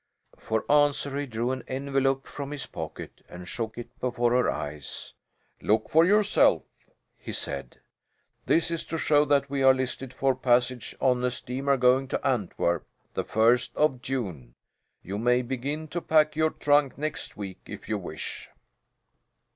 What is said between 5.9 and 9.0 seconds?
for yourself," he said. "This is to